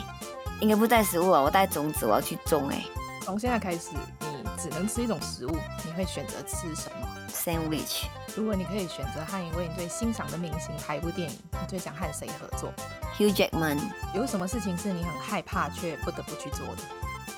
[0.61, 2.83] 应该不带食物啊，我带种子，我要去种哎。
[3.23, 3.89] 从现在开始。
[4.21, 8.03] 你只能吃一种食物，你会选择吃什么？Sandwich。
[8.35, 12.73] 如果你可以选择和一位你最欣赏的明星拍一部电影，你最想和谁合作
[13.17, 13.79] ？Hugh Jackman。
[14.13, 16.81] 有什么事情是你很害怕却不得不去做的？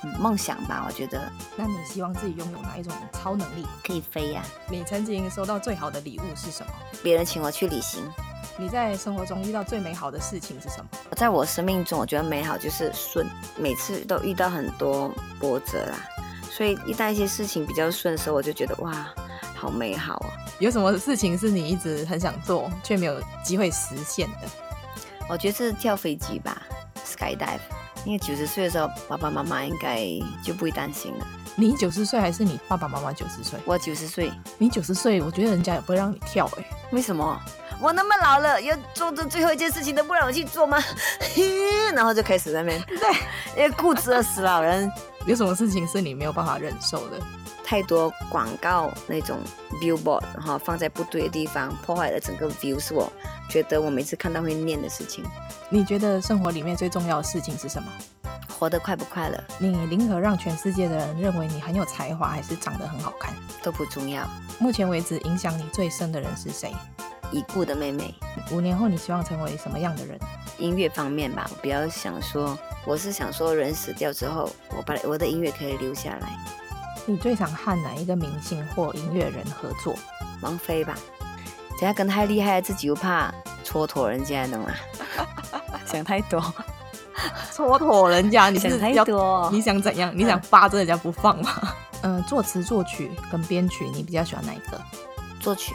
[0.03, 1.31] 嗯，梦想吧，我觉得。
[1.55, 3.65] 那你希望自己拥有哪一种超能力？
[3.83, 4.43] 可以飞呀。
[4.69, 6.71] 你曾经收到最好的礼物是什么？
[7.03, 8.03] 别人请我去旅行。
[8.57, 10.89] 你在生活中遇到最美好的事情是什么？
[11.15, 15.09] 在我生命中，我觉得美好就是顺，每次都遇到很多
[15.39, 15.97] 波折啦。
[16.49, 19.07] 所以一旦一些事情比较顺的时候，我就觉得哇，
[19.55, 20.29] 好美好啊！
[20.59, 24.49] 有什么事情是你一直很想做却没有机会实现的？
[25.29, 26.61] 我觉得是跳飞机吧
[27.05, 27.59] ，skydive。
[28.05, 30.05] 因为九十岁的时候，爸爸妈妈应该
[30.43, 31.27] 就不会担心了。
[31.55, 33.59] 你九十岁还是你爸爸妈妈九十岁？
[33.65, 34.31] 我九十岁。
[34.57, 36.69] 你九十岁，我觉得人家也不会让你跳哎、欸。
[36.91, 37.39] 为什么？
[37.81, 40.77] 我那么老了，要做这最后一件事情都不让我去做吗？
[41.93, 43.09] 然后就开始在那边， 对，
[43.57, 44.91] 因为固执的死老人。
[45.27, 47.17] 有什么事情是你没有办法忍受的？
[47.71, 49.39] 太多广告那种
[49.81, 53.09] billboard，然后放在不对的地方，破坏了整个 view，是我
[53.49, 55.23] 觉得我每次看到会念的事情。
[55.69, 57.87] 你觉得生活里面最重要的事情是什么？
[58.59, 59.41] 活得快不快乐？
[59.57, 63.33] 你宁可让全世界的人认为你很有才华，还是长得很好看？
[63.63, 64.29] 都不重要。
[64.59, 66.73] 目前为止，影响你最深的人是谁？
[67.31, 68.13] 已故的妹妹。
[68.51, 70.19] 五年后，你希望成为什么样的人？
[70.57, 76.37] 音乐方面吧，我比较想说，我是想说，人死掉之后，我把我的音乐可以留下来。
[77.11, 79.93] 你最想和哪一个明星或音乐人合作？
[80.39, 80.95] 王菲吧。
[81.71, 83.29] 等下跟太厉害，自己又怕
[83.65, 84.69] 蹉跎人家，懂吗？
[85.85, 86.41] 想太多，
[87.53, 89.49] 蹉跎人家，你想太多。
[89.51, 90.09] 你想怎样？
[90.15, 91.51] 你想扒着人家不放吗？
[92.03, 94.79] 嗯、 呃，作词作曲跟编曲，你比较喜欢哪一个？
[95.41, 95.73] 作曲。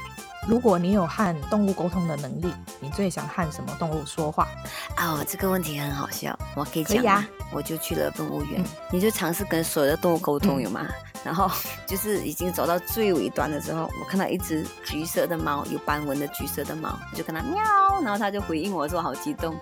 [0.49, 4.49] 如果你有和动物沟通的能力，你最想和什么动物说话？
[4.97, 7.23] 哦，这个问题很好笑，我可以讲。
[7.53, 10.87] 我就去了动物园，嗯、你就尝试跟所有的动物沟通，有吗？
[11.27, 11.51] 然后
[11.85, 17.61] 就是已经走到最尾端的时候，我看到一只橘色的猫，有斑纹的橘色的猫，我就跟它喵，
[18.03, 19.59] 然后它就回应我说好激动。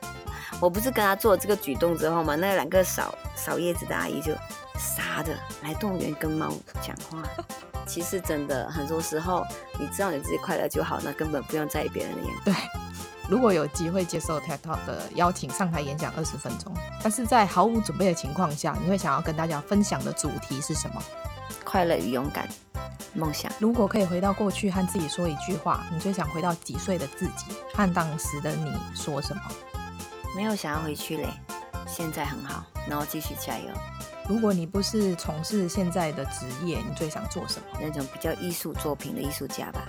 [0.61, 4.33] 我不是跟它做了这个举动之后嘛，那两个扫扫叶子的阿姨就
[4.79, 6.53] 傻的来动物园跟猫
[6.83, 7.23] 讲话。
[7.87, 9.45] 其实真的很多时候，
[9.81, 12.45] 你知道你自己快乐就好，那根本不用在意别人的眼光。
[12.45, 12.55] 对，
[13.29, 21.03] 如果有机会接受 TED Talk 的邀请上台演讲二十分钟，但是在毫无准备的情况下，你会想要跟大家分享的主题是什么？
[21.75, 22.49] 快乐与勇敢，
[23.14, 23.51] 梦想。
[23.59, 29.43] 如果可以回到过去和自己说一句话，你最想回到几岁的自己，和当时的你说什么？
[30.37, 31.27] 没有想要回去嘞，
[31.85, 33.66] 现在很好，然后继续加油。
[34.29, 37.79] 如果你不是从事现在的职业，你最想做什么？
[37.81, 39.83] 那种比较艺术作品的艺术家吧。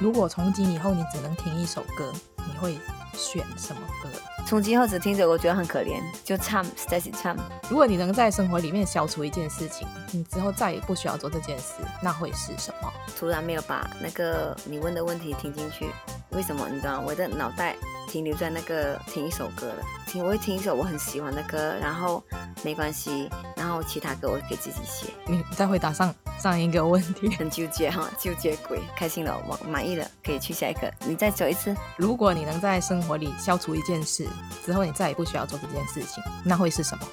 [0.00, 2.12] 如果从今以后你只能听一首歌，
[2.48, 2.78] 你会
[3.12, 4.08] 选什么歌？
[4.46, 7.36] 从今后只听着，我觉得很可怜，就唱，Stacy 唱。
[7.68, 12.90] 如果你能在生活里面消除一件事情，你之后再也不需要做这件事，那会是什么？
[13.18, 15.90] 突然没有把那个你问的问题听进去，
[16.30, 16.66] 为什么？
[16.70, 17.76] 你知道我的脑袋。
[18.08, 22.24] 停留在那个听一首歌了，听我会听一首我很喜欢的歌，然后
[22.64, 25.12] 没关系，然后其他歌我给自己写。
[25.26, 30.92] 你再回答上上一个问题，很纠结哈，纠结鬼，开心了，我满意了，可以去下一个。
[31.06, 31.76] 你再走一次。
[31.96, 34.26] 如果你能在生活里消除一件事
[34.64, 37.06] 之后，你再也不需要做这件事情，那会是什么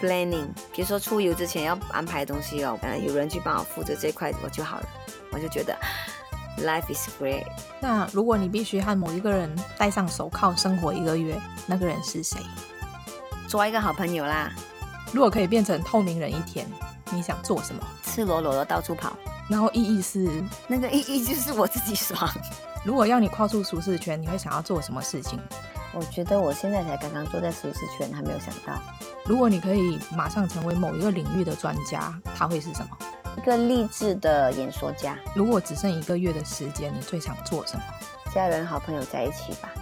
[0.00, 4.88] ？Planning，比如说出游之前要安排东西哦，有人去帮我负责这一块我就好了，
[5.32, 5.76] 我就觉得。
[6.58, 7.44] Life is great。
[7.80, 12.38] 那如果你必须和某一个人戴上手铐生活一个月，那个人是谁？
[13.48, 14.52] 做一个好朋友啦。
[15.12, 16.66] 如果可以变成透明人一天，
[17.12, 17.82] 你想做什么？
[18.04, 19.12] 赤裸裸的到处跑。
[19.48, 20.42] 然后意义是？
[20.66, 22.30] 那个意义就是我自己爽。
[22.84, 25.38] 如果要你跨出舒适圈，你会想要做什么事情？
[25.92, 28.80] 我觉得我现在才刚刚坐在舒适圈，还没有想到。
[29.26, 32.96] 如果你可以马上成为某一个领域的专家，他会是什么？
[33.36, 35.18] 一个励志的演说家。
[35.34, 37.82] 如果只剩一个月的时间，你最想做什么？
[38.32, 39.72] 家人、好朋友在一起吧。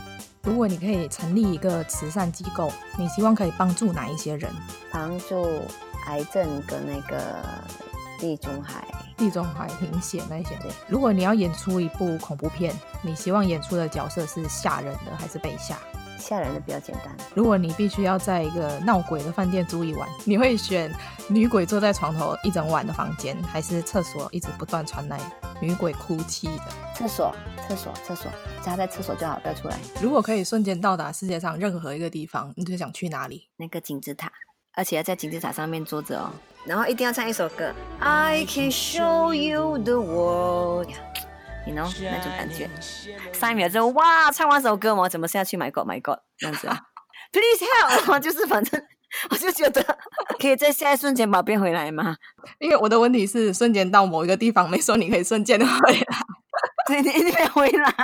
[0.43, 4.51] 如果你可以成立一个慈善机构，你希望可以帮助哪一些人？
[4.91, 5.63] 帮助
[6.07, 7.45] 癌症跟那个
[8.19, 8.85] 地中海、
[9.17, 10.57] 地中海贫血那些。
[10.61, 10.71] 对。
[10.89, 15.77] 如果你要演出一部恐怖片，你希望演出的角色是吓人的还是被吓？
[16.23, 17.15] 吓人的比较简单。
[17.35, 20.95] 如果你必须要在一个闹鬼的饭店住一晚，你会选
[21.29, 25.19] 女鬼坐在床头一整晚的房间，还是厕所一直不断传来
[25.61, 26.65] 女鬼哭泣的？
[26.95, 27.35] 厕所，
[27.69, 28.31] 厕所，厕所，
[28.63, 29.77] 只要在厕所就好，不要出来。
[30.01, 33.49] 如果可以瞬间到达世界上任何一个地方，你最想去哪里？
[33.57, 34.31] 那个金字塔，
[34.75, 36.31] 而且要在金字塔上面坐着哦，
[36.65, 37.73] 然后一定要唱一首歌。
[37.99, 40.89] I can show you the world。
[41.67, 42.69] 你 you know 那种感觉，
[43.33, 46.81] 三秒之后哇，唱完首歌我怎么现在去 My God，My God 这样子啊？
[47.33, 48.19] Please help！
[48.21, 48.83] 就是反正
[49.31, 49.83] 我就觉得
[50.39, 52.17] 可以在下一瞬间变回来吗？
[52.61, 56.07] 因为我的问题是瞬间到某一个地方，没说你可以瞬间的回来，
[56.89, 57.95] 对，你一定要回来。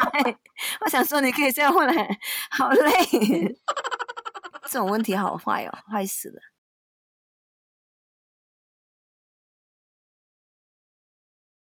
[0.81, 2.19] 我想说你可以这样回来，
[2.51, 3.57] 好累，
[4.71, 6.41] 这种问题好坏哦，坏死了。